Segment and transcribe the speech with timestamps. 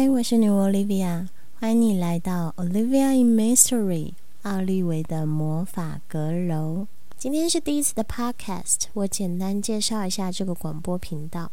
[0.00, 1.28] 嗨，我是女巫 Olivia，
[1.58, 6.86] 欢迎你来到 Olivia in Mystery 奥利维的魔法阁楼。
[7.18, 11.52] 今天是第一次的 Podcast，我简单介绍一下这个广播频道。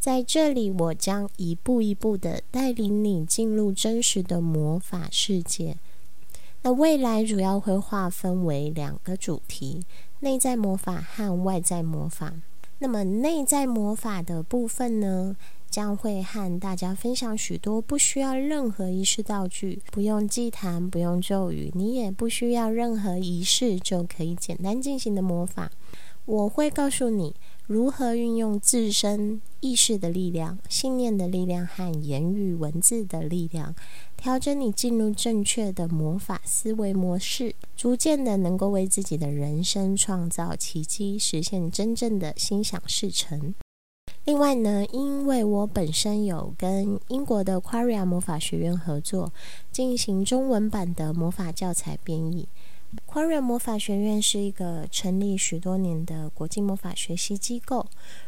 [0.00, 5.76] 在这里，我将一步一步的带领你进入真实的魔法世界。
[6.62, 9.84] 那未来主要会划分为两个主题：
[10.18, 12.34] 内在魔法和外在魔法。
[12.78, 15.36] 那么内在魔法的部分呢？
[15.70, 25.72] 将会和大家分享许多不需要任何仪式道具、不用祭坛、不用咒语，你也不需要任何仪式就可以简单进行的魔法。
[26.26, 27.34] 我会告诉你
[27.66, 33.74] 如何运用自身意识的力量、信念的力量和言语文字的力量，
[34.18, 43.54] 调整你进入正确的魔法思维模式，逐渐的能够为自己的人生创造奇迹，实现真正的心想事成。
[44.26, 49.32] 另外呢，因为我本身有跟英国的 Quaria 魔法学院合作，
[49.72, 52.46] 进行中文版的魔法教材编译。
[53.06, 57.86] Quaria 魔法学院是一个成立许多年的国际魔法学习机构。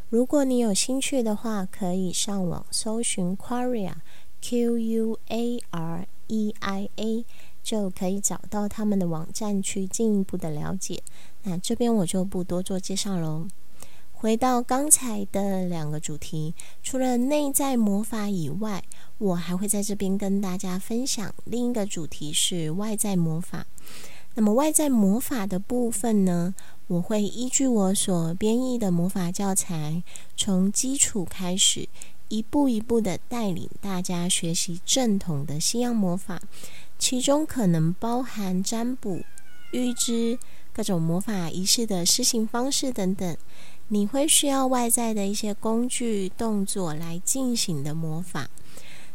[0.09, 7.25] 如果你有兴趣的话，可以上网搜寻 Quaria，Q U A R E I A，
[7.63, 11.03] 就可以找到他们的网站去进一步的了解。
[11.43, 13.49] 那这边我就不多做介绍喽。
[14.13, 18.83] 回到刚才的两个主题，除了内在魔法以外，
[19.19, 23.67] 我还会在这边跟大家分享另一个主题是外在魔法。
[24.39, 26.55] 那么外在魔法的部分呢，
[26.89, 30.03] 我会依据我所编译的魔法教材，
[30.37, 31.89] 从基础开始，
[32.29, 36.43] 一步一步的带领大家学习正统的西洋魔法，
[36.99, 39.23] 其中可能包含占卜、
[39.73, 40.39] 预知、
[40.75, 43.37] 各种魔法仪式的施行方式等等。
[43.89, 48.51] 你会需要外在的一些工具、动作来进行的魔法。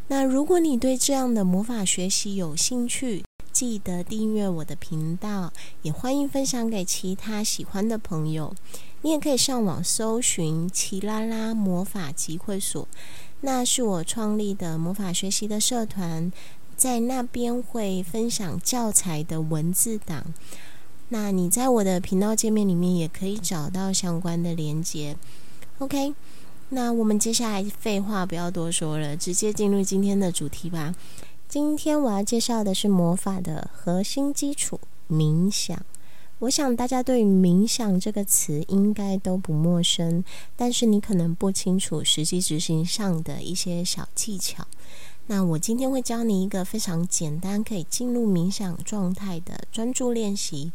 [0.08, 5.52] 那如果你对这样的魔法学习有兴趣，记得订阅我的频道，
[5.82, 8.56] 也欢迎分享给其他喜欢的朋友。
[9.02, 12.88] 你也可以上网搜寻“奇拉拉魔法集会所”，
[13.42, 16.32] 那是我创立的魔法学习的社团，
[16.78, 20.34] 在那边会分享教材的文字档。
[21.10, 25.18] 那你在我的频道界面里面也可以找到相关的连接。
[25.80, 26.14] OK，
[26.70, 30.96] 那我们接下来废话不要多说了，直接进入今天的主题吧。
[31.52, 34.80] 今天我要介绍的是魔法的核心基础——
[35.12, 35.86] 冥想。
[36.40, 40.24] 我想大家对“冥想”这个词应该都不陌生，
[40.56, 44.66] 但是你可能不清楚实际执行上的一些小技巧。
[45.28, 50.72] 那我今天会教你一个非常简单，可以进入冥想状态的专注练习。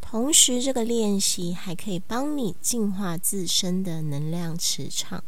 [0.00, 5.22] 同时，这个练习还可以帮你净化自身的能量磁场。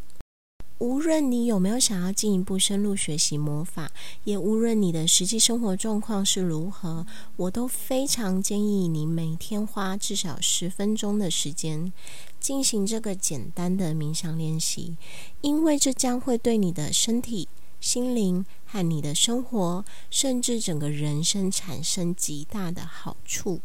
[0.80, 3.92] 无论你有没有想要进一步深入学习魔法，
[4.24, 11.92] 也无论你的实际生活状况是如何，我都非常建议你每天花至少十分钟的时间
[12.40, 14.96] 进行这个简单的冥想练习，
[15.42, 17.46] 因为这将会对你的身体。
[17.78, 23.60] 心灵和你的生活，甚至整个人生产生极大的好处。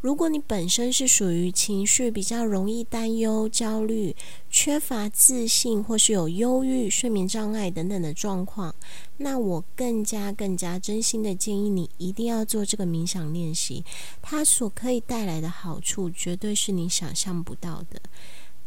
[0.00, 4.16] 如果你本身是属于情绪比较容易担忧、焦虑、
[4.62, 8.74] 缺乏自信，或是有忧郁、睡眠障碍等等的状况，
[9.16, 13.82] 那我更加更加真心的建议你一定要做这个冥想练习。
[14.20, 18.02] 它所可以带来的好处，绝对是你想象不到的，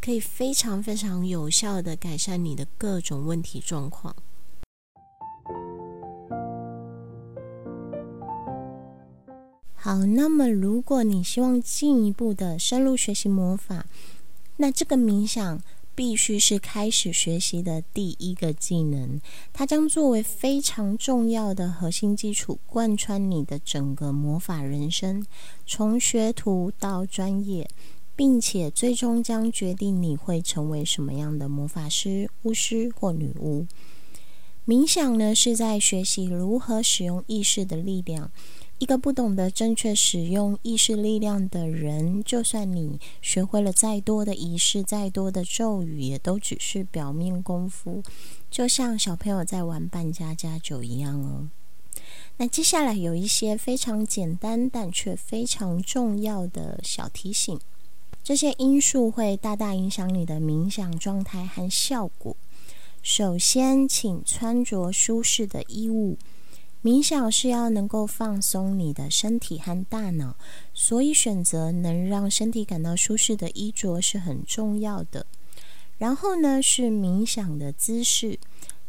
[0.02, 4.16] 可以非常非常有效的改善你的各种问题状况。
[9.76, 13.86] 好，那么如果你希望进一步的深入学习魔法，
[14.58, 15.62] 那这个冥想
[15.96, 19.22] 必须是开始学习的第一个技能，
[19.52, 25.26] 它将作为非常重要的核心基础，贯穿你的整个魔法人生，
[25.66, 27.70] 从学徒到专业，
[28.16, 33.68] 并且最终将决定你会成为什么样的魔法师、巫师或女巫。
[34.66, 38.32] 冥想呢，是在学习如何使用意识的力量。
[38.84, 48.04] 一个不懂得正确使用意识力量的人，就算你学会了再多的仪式、再多的咒语，也都只是表面功夫，
[48.52, 51.48] 就像小朋友在玩扮家家酒一样哦。
[52.36, 57.58] 那接下来有一些非常简单但却非常重要的小提醒，
[58.22, 62.36] 这些因素会大大影响你的冥想状态和效果。
[63.02, 66.18] 首先，请穿着舒适的衣物。
[66.84, 70.36] 冥想是要能够放松你的身体和大脑，
[70.74, 75.26] 所以选择能让身体感到舒适的衣着是很重要的。
[75.98, 78.38] 然后呢，是冥想的姿势，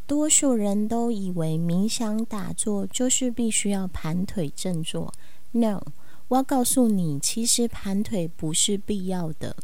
[0.05, 5.13] 多数人都以为冥想打坐就是必须要盘腿正坐。
[5.51, 5.81] No，
[6.27, 9.55] 我要告诉你，其实盘腿不是必要的。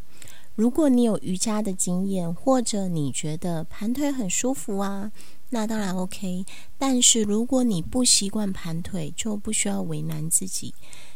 [0.55, 5.11] 如果你有瑜伽的经验，或者你觉得盘腿很舒服啊，
[5.51, 6.43] 那当然 OK。
[6.79, 10.73] 但是如果你不习惯盘腿，就不需要为难自己，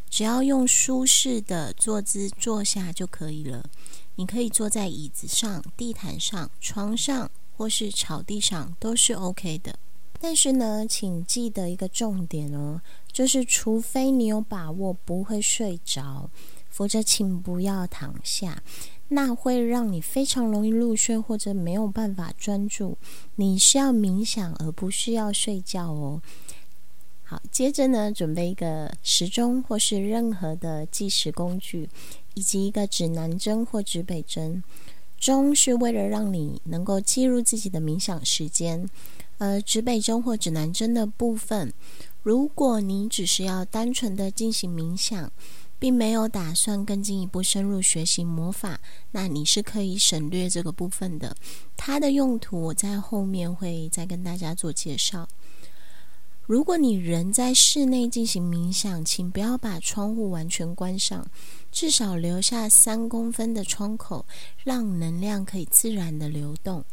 [0.10, 3.68] 只要用舒适的坐姿坐下就可以了。
[4.16, 9.78] 你可以坐在椅子上、地毯上、床上，或是草地上，都是 OK 的。
[10.20, 16.30] 但是呢，请记得一个重点哦，就是除非你有把握不会睡着，
[16.70, 18.64] 否则请不要躺下。
[19.10, 22.98] 那会让你非常容易入睡，或者没有办法专注。
[23.36, 26.22] 你是要冥想，而不是要睡觉哦。
[27.24, 31.90] 好，接着呢，准备一个时钟，或是任何的计时工具，
[32.34, 34.64] 以及一个指南针或指北针。
[35.18, 38.88] 钟是为了让你能够记录自己的冥想时间，
[39.38, 41.72] 而指北针或指南针的部分，
[42.22, 45.32] 如果你只是要单纯的进行冥想。
[45.78, 48.80] 并没有打算更进一步深入学习魔法，
[49.12, 51.36] 那你是可以省略这个部分的。
[51.76, 55.28] 它的用途我在后面会再跟大家做介绍。
[56.48, 61.28] 如果你人在室内进行冥想，请不要把窗户完全关上，
[61.72, 64.26] 至少留下三公分的窗口，
[64.64, 66.86] 让能量可以自然的流动。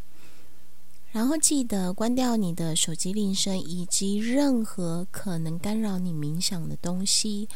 [1.10, 7.46] 然后记得关掉你的手机铃声以及任何可能干扰你冥想的东西。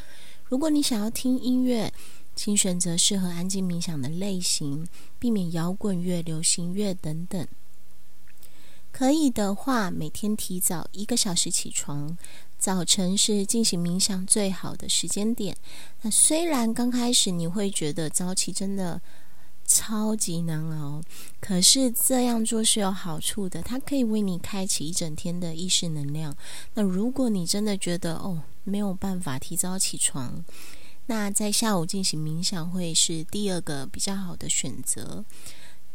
[0.48, 1.92] 如果你想要听音乐，
[2.34, 4.86] 请选择适合安静冥想的类型，
[5.18, 7.46] 避免摇滚乐、流行乐等等。
[8.92, 12.16] 可以的话，每天提早一个小时起床，
[12.58, 15.56] 早晨是进行冥想最好的时间点。
[16.02, 19.00] 那虽然刚开始你会觉得早起真的
[19.66, 21.02] 超级难熬，
[21.40, 26.34] 可是这样做是有好处的，它可以为你开启一整天的意识能量。
[26.74, 30.44] 那如果你真的觉得哦，没有办法提早起床，
[31.06, 35.24] 那在下午进行冥想会是第二个比较好的选择。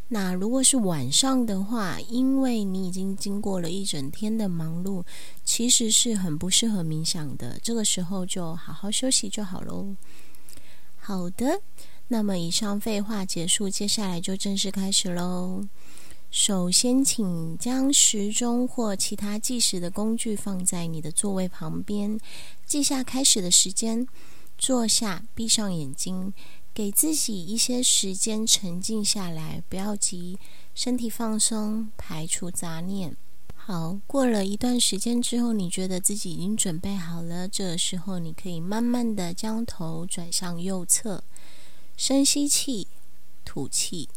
[0.08, 5.04] 那如果是晚上的话，因为你已经经过了一整天的忙碌，
[5.44, 7.60] 其实是很不适合冥想的。
[7.62, 9.96] 这个时候就好好休息就好喽。
[10.98, 11.62] 好的，
[12.08, 15.66] 那么以上废话结束，接下来就正式开始喽。
[16.32, 22.18] 首先，请将时钟或其他计时的工具放在你的座位旁边，
[22.66, 24.08] 记下开始的时间。
[24.58, 26.34] 坐下，闭上眼睛，
[26.74, 30.38] 给自己一些时间沉静下来，不要急，
[30.74, 33.18] 身体放松，排除杂念。
[33.54, 41.24] 好，过了一段时间之后，你觉得自己已经准备好了，这时候你可以慢慢的将头转向右侧，
[41.98, 42.88] 深吸气，
[43.44, 44.08] 吐气。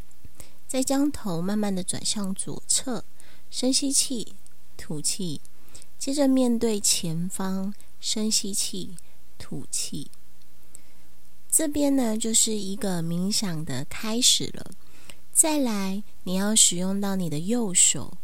[0.74, 3.04] 再将头慢慢的转向左侧，
[3.48, 4.34] 深吸气，
[4.76, 5.40] 吐气。
[6.00, 8.96] 接着面对前方，深吸气，
[9.38, 10.10] 吐气。
[11.48, 14.72] 这边呢，就是一个冥想的开始了。
[15.32, 18.18] 再来，你要使用到你的右手，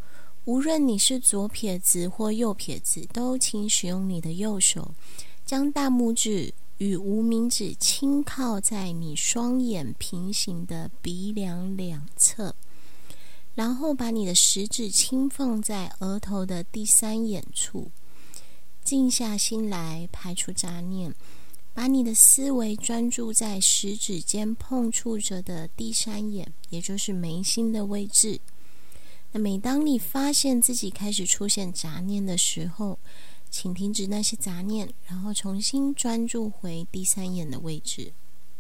[0.44, 4.92] 无论你是左撇子或右撇子，都请使用你的右手，
[5.46, 6.52] 将大拇指。
[6.80, 12.54] 与无名指轻靠在你双眼平行的鼻梁两侧，
[13.54, 17.90] 然后把你的食指轻放在额头的第三眼处，
[18.82, 21.14] 静下心来，排除杂念，
[21.74, 28.40] 把你的思维专注在食指间碰触着的第三眼，也就是眉心的位置。
[29.32, 32.98] 那每当你发现自己开始出现杂念的时候，
[33.50, 38.12] 请停止那些杂念，然后重新专注回第三眼的位置。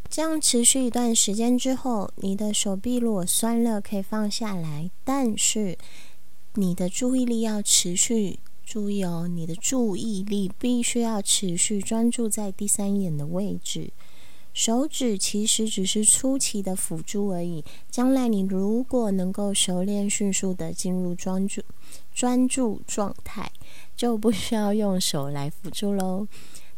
[0.08, 4.90] 这样持续一段时间之后，你的手臂如果酸了，可以放下来。
[5.04, 5.78] 但是
[6.54, 13.92] 你的注意力要持续注意哦，你的注意力必须要持续专注在第三眼的位置。
[14.52, 17.64] 手指其实只是初期的辅助而已。
[17.88, 21.62] 将来你如果能够熟练、迅速的进入专注
[22.12, 23.52] 专注状态。
[24.00, 26.26] 就不需要用手来辅助喽。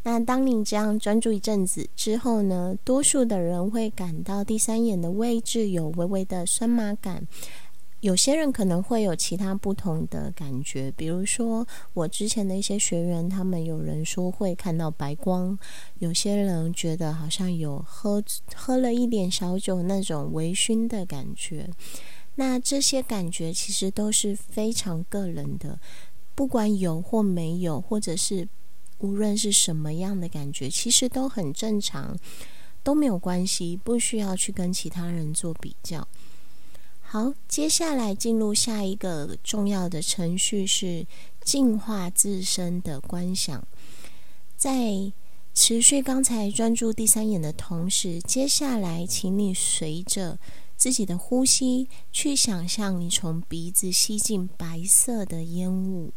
[0.02, 2.76] 那当你这样专注一阵子之后呢？
[2.83, 7.25] 多数的人会感到第三眼的位置有微微的酸麻感。
[8.00, 11.64] 有些人可能会有其他不同的感觉，比如说
[11.95, 15.57] 我之前的一些学员，他们有人说会看到白光，
[16.00, 18.21] 有些人觉得好像有喝
[18.57, 21.71] 喝了一点小酒那种微醺的感觉。
[22.35, 25.79] 那这些感觉其实都是非常个人的。
[26.34, 28.48] 不管有或没有，或者是
[28.98, 32.16] 无论是什么样的感觉，其实都很正常，
[32.82, 36.06] 都没有关系，不需要去跟其他人做比较。
[37.00, 41.06] 好，接下来进入下一个重要的程序是
[41.44, 43.62] 净化自身的观想。
[44.56, 45.12] 在
[45.52, 50.38] 持续刚才专注第三眼的同时，接下来请你随着
[50.82, 56.10] 自己的呼吸去想象，你从鼻子吸进白色的烟雾。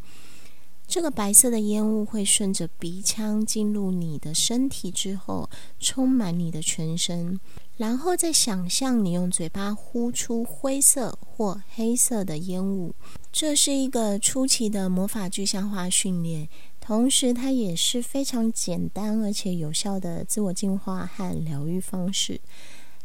[0.88, 5.48] 这个白色的烟雾会顺着鼻腔进入你的身体之后，
[5.80, 7.40] 充满你的全身。
[7.78, 12.92] 然后再想象你用嘴巴呼出灰色或黑色的烟雾，
[13.32, 16.50] 这是一个初期的魔法具象化训练，
[16.82, 22.42] 同时它也是非常简单而且有效的自我净化和疗愈方式。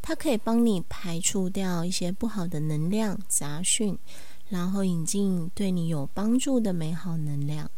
[0.03, 3.99] 它可以帮你排除掉一些不好的能量杂讯，
[4.49, 7.71] 然后引进对你有帮助的美好能量。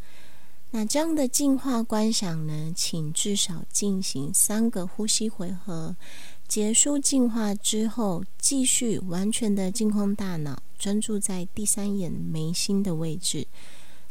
[0.71, 5.95] 那这样的净化观想呢，请至少进行三个呼吸回合。
[6.49, 13.47] 结束净化之后，继续完全的净空大脑，专注在第三眼眉心的位置。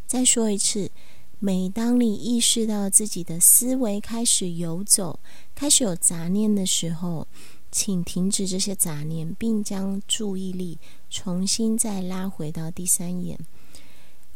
[0.06, 0.91] 再说一次，
[1.39, 5.20] 每当你意识到自己的思维开始游走、
[5.56, 7.27] 开始有杂念的时候，
[7.71, 10.77] 请停止这些杂念，并将注意力
[11.09, 13.39] 重新再拉回到第三眼，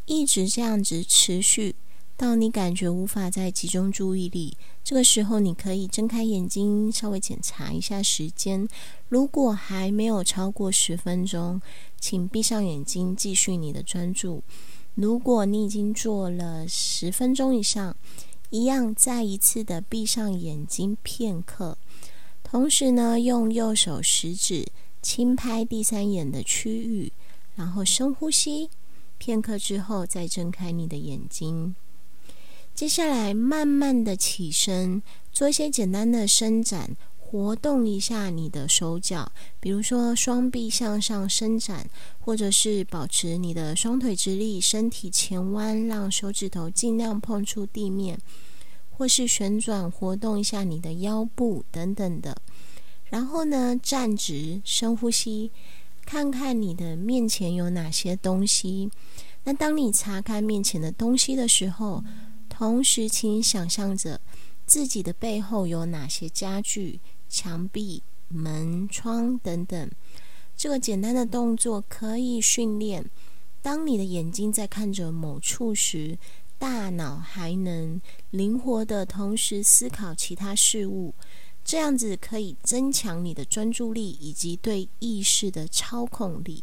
[0.06, 1.76] 一直这样子持续。
[2.18, 8.66] 到你感觉无法再集中注意力，这个时候你可以睁开眼睛，稍微检查一下时间。
[9.10, 11.60] 如果还没有超过十分钟，
[12.00, 14.42] 请闭上眼睛继续你的专注。
[14.94, 17.94] 如果你已经做了十分钟以上，
[18.48, 21.76] 一样再一次的闭上眼睛片刻，
[22.48, 24.66] 同时呢，用右手食指
[25.02, 27.12] 轻拍第三眼的区域，
[27.56, 28.70] 然后深呼吸
[29.18, 31.74] 片刻之后，再睁开你的眼睛。
[32.72, 48.18] 接下来，慢慢的起身，做一些简单的伸展，活动一下你的手脚，比如说双臂向上伸展，或者是保持你的双腿直立，身体前弯，让手指头尽量碰触地面，
[48.96, 52.36] 或是旋转活动一下你的腰部等等的。
[53.04, 55.50] 然后呢，站直，深呼吸，
[56.06, 58.90] 看看你的面前有哪些东西。
[59.44, 62.02] 那当你查看面前的东西的时候，
[62.48, 64.20] 同时，请想象着
[64.64, 66.98] 自己的背后有哪些家具、
[67.28, 69.90] 墙壁、门窗等等。
[70.56, 73.08] 这个简单的动作可以训练，
[73.62, 76.18] 当你的眼睛在看着某处时，
[76.58, 81.14] 大脑还能灵活的同时思考其他事物。
[81.64, 86.62] 这样子可以增强你的专注力以及对意识的操控力。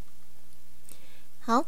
[1.40, 1.66] 好。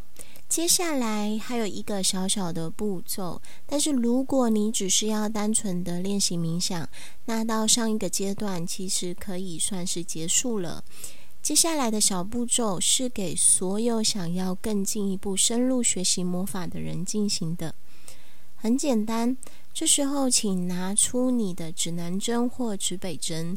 [0.48, 6.88] 接下来还有一个小小的步骤，但是如果你只是要单纯的练习冥想，
[7.24, 10.84] 那到上一个阶段其实可以算是结束了。
[11.42, 17.74] 接下来的小步骤是给所有想要更进一步深入学习魔法的人进行的。
[18.66, 19.36] 很简单，
[19.72, 23.56] 这时候请拿出你的指南针或指北针。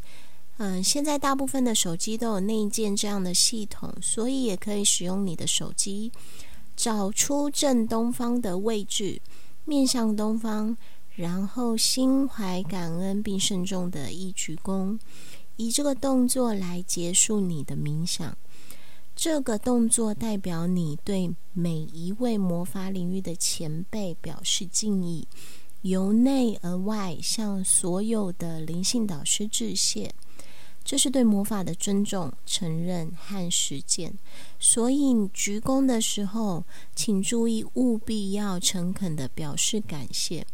[0.58, 6.12] 嗯，现在大部分的手机都有内建这样的系统，所以也可以使用你的手机。
[6.76, 9.20] 找出正东方的位置，
[9.66, 10.78] 面向东方，
[11.16, 15.00] 然后心怀感恩并慎重的一鞠躬，
[15.56, 18.38] 以这个动作来结束你的冥想。
[19.22, 25.28] 这个动作代表你对每一位魔法领域的前辈表示敬意，
[25.82, 30.14] 由内而外向所有的灵性导师致谢。
[30.86, 34.14] 这是对魔法的尊重、承认和实践。
[34.58, 36.64] 所以，你鞠躬的时候，
[36.96, 40.48] 请注意务必要诚恳的表示感谢，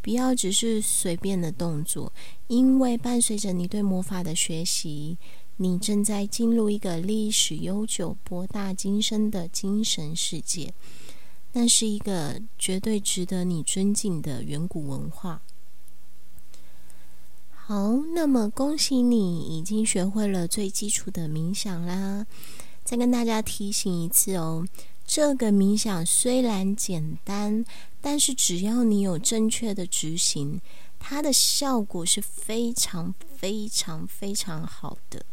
[0.00, 2.12] 不要只是随便的动作。
[2.46, 5.18] 因为伴随着你对魔法的学习，
[5.56, 10.74] 你正在进入一个历史悠久、博大精深的精神世界，
[11.52, 15.42] 那是一个绝对值得你尊敬的远古文化。
[17.52, 22.26] 好，那么恭喜你已经学会了最基础的冥想啦！
[22.84, 24.66] 再跟大家提醒一次哦，
[25.06, 27.64] 这个冥想虽然简单，
[28.02, 30.60] 但是只要你有正确的执行，
[30.98, 35.24] 它的效果是非常非常非常好的。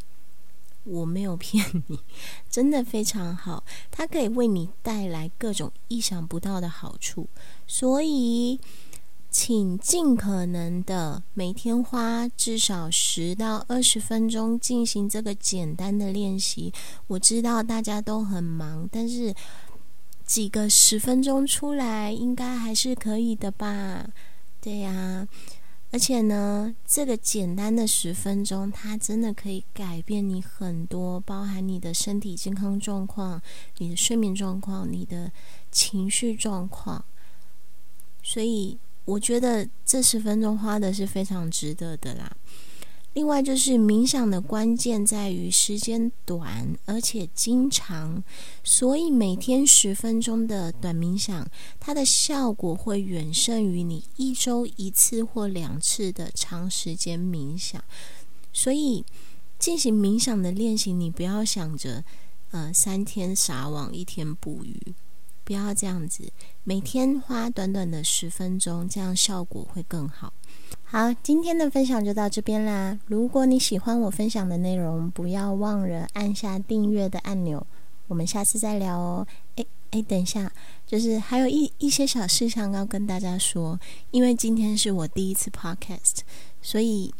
[0.83, 2.00] 我没有骗你，
[2.50, 7.27] 真的非常好，它可以为你带来各种意想不到的好处，
[7.67, 8.59] 所以。
[9.33, 16.73] 请尽可能的每天花至少十到二十分钟进行这个简单的练习。
[17.07, 19.33] 我知道大家都很忙，但是
[20.25, 24.05] 几个十分钟出来应该还是可以的吧？
[24.59, 25.25] 对呀，
[25.91, 33.41] 而且呢，这个简单的十分钟，它真的可以改变你很多，包含你的身体健康状况、
[33.79, 35.31] 你的睡眠状况、你的
[35.69, 37.03] 情绪状况。
[38.24, 42.38] 所以，我觉得这十分钟花的是非常值得的啦。
[43.13, 48.23] 另外就是冥想的关键在于时间短，而且经常，
[48.63, 51.45] 所以每天十分钟的短冥想，
[51.77, 57.83] 它的效果会远胜于你一周一次或两次的长时间冥想。
[58.53, 59.03] 所以
[59.59, 62.05] 进行冥想的练习，你不要想着，
[62.51, 64.93] 呃，三天撒网一天捕鱼，
[65.43, 66.31] 不要这样子，
[66.63, 70.31] 每天花短短的十分钟，这样效果会更好。
[70.83, 72.99] 好，今天的分享就到这边啦。
[73.07, 77.65] 如果你喜欢我分享的内容，不要忘了按下订阅的按钮。
[78.07, 79.25] 我们下次再聊哦。
[79.55, 80.51] 诶诶，等一下，
[80.85, 83.79] 就是还有一一些小事项要跟大家说。
[84.11, 86.19] 因为今天是我第一次 podcast，
[86.61, 87.13] 所以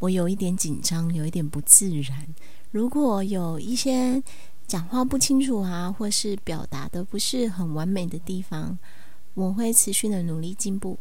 [0.00, 2.26] 我有一点紧张，有一点不自然。
[2.72, 4.20] 如果有一些
[4.66, 8.76] 讲话不清楚啊，或是表达的不是很完美的地方，
[9.34, 10.98] 我会持续的努力进步。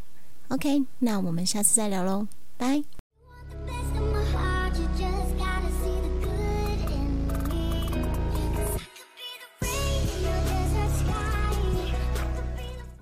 [0.53, 2.83] ok 那我们下次再聊喽拜。